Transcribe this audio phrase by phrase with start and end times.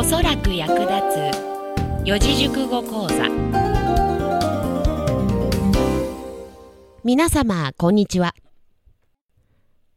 [0.00, 0.92] おそらく役立
[1.34, 2.04] つ。
[2.04, 3.28] 四字熟語講座。
[7.02, 8.32] 皆様こんにちは。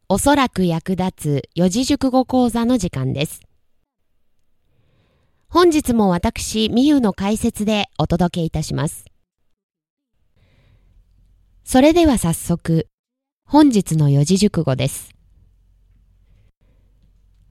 [0.08, 1.12] おそらく役立
[1.44, 3.42] つ四字熟語講座の時間です。
[5.48, 9.04] 本日も私みゆの解説でお届けいたします。
[11.62, 12.88] それでは早速
[13.46, 15.10] 本日の四字熟語です。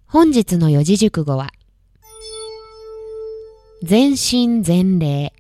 [0.06, 1.52] 本日の四字熟語は
[3.84, 5.34] 全身全霊。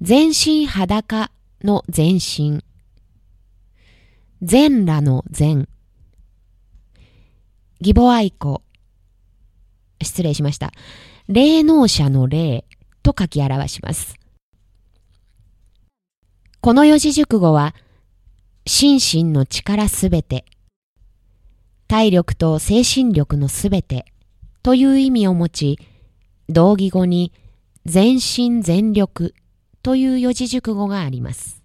[0.00, 1.30] 全身裸
[1.62, 2.64] の全身。
[4.40, 5.68] 全裸の全。
[7.78, 8.62] 義母愛子。
[10.02, 10.72] 失礼しました。
[11.28, 12.64] 霊能者の霊
[13.02, 14.14] と書き表します。
[16.62, 17.74] この四字熟語は
[18.64, 20.46] 心身の力すべて。
[21.86, 24.06] 体力と精神力のすべて。
[24.62, 25.78] という意味を持ち、
[26.48, 27.32] 同義語に
[27.86, 29.34] 全身全力
[29.82, 31.62] という四字熟語があります。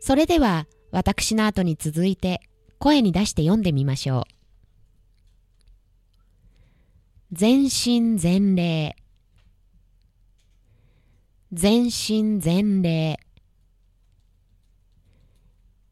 [0.00, 2.40] それでは私の後に続いて
[2.78, 4.32] 声に出して読んでみましょう。
[7.32, 8.96] 全身全霊
[11.52, 13.20] 全身全霊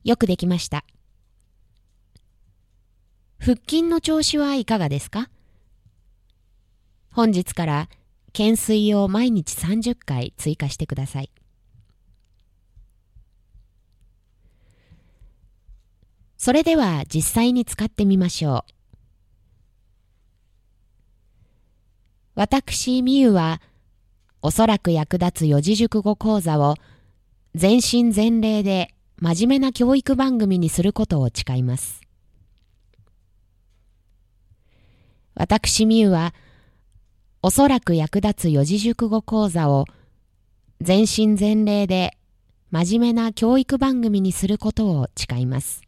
[0.02, 0.84] よくできました。
[3.42, 5.30] 腹筋の調子はいかがですか？
[7.10, 7.88] 本日から
[8.34, 11.30] 懸垂を毎日30回追加してください。
[16.36, 18.72] それでは実際に使ってみましょう。
[22.34, 23.62] 私、みゆは、
[24.42, 26.75] おそらく役立つ四字熟語講座を
[27.54, 32.02] 全身全霊で真面目な教育番組にすることを誓います。
[35.41, 36.34] 私みゆは、
[37.42, 39.87] おそらく役立つ四字熟語講座を
[40.82, 42.19] 全身全霊で
[42.70, 45.81] 真面目な教育番組にすることを誓います。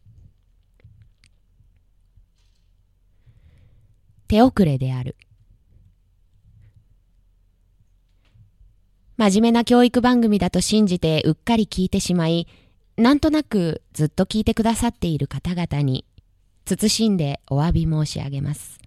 [4.27, 5.15] 手遅れである。
[9.17, 12.47] 真面目な教育番組だと信じてうっかり聞いてしまい、
[12.97, 16.05] なんとなくずっと聞いてくださっている方々に、
[16.65, 18.79] 謹んでお詫び申し上げます。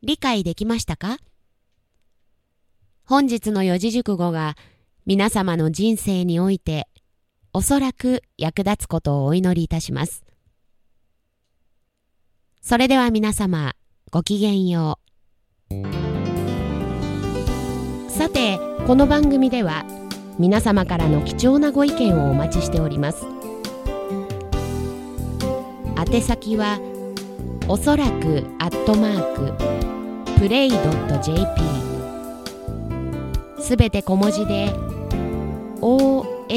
[0.00, 1.16] 理解できましたか？
[3.04, 4.54] 本日の四字熟語が
[5.06, 6.86] 皆様の人生において
[7.52, 10.22] おそらく役立つことをお祈りいたします。
[12.60, 13.74] それでは皆様
[14.12, 15.00] ごきげんよ
[15.70, 15.74] う。
[18.08, 19.84] さて、この番組では
[20.38, 23.26] 皆様からの貴重なご意見をお待ちしております。
[25.96, 26.78] 宛先は
[27.70, 29.52] おそらくアットマーク
[30.40, 31.42] プレイドット .jp
[33.60, 34.72] すべて小文字で
[35.82, 36.48] OSORAKU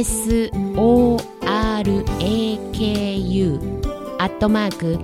[4.19, 4.97] アットマーク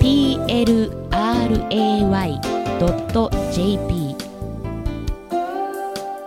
[0.00, 0.90] PLRAY.jp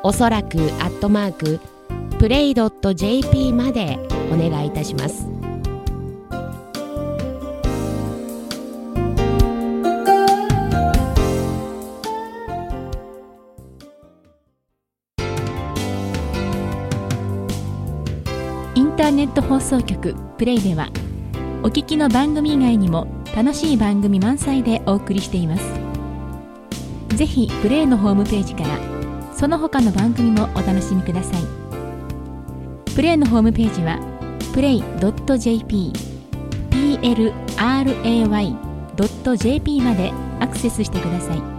[0.03, 1.59] おそらくアットマーク
[2.19, 3.99] プレイドット .jp まで
[4.31, 5.32] お願いいたします。
[18.93, 20.87] ンターネット放送局プレイでは
[21.63, 25.63] お聞きの番組以外にも楽しい番組満載でお送りしています。
[27.17, 28.77] ぜひプレイのホームページから
[29.33, 31.41] その他の番組もお楽しみください。
[32.93, 33.97] プレイのホームページは
[34.53, 35.91] play.jp
[39.23, 41.52] plray.jp までアクセスしてください。